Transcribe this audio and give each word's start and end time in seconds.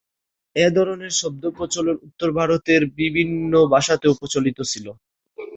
এ 0.55 0.67
ধরনের 0.77 1.13
শব্দের 1.19 1.51
প্রচলন 1.57 1.95
উত্তর 2.07 2.29
ভারতের 2.39 2.81
বিভিন্ন 2.97 3.53
ভাষাতেও 3.73 4.17
প্রচলিত 4.19 4.57
ছিলো। 4.71 4.91